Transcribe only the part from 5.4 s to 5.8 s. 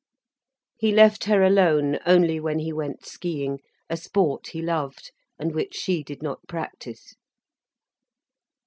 which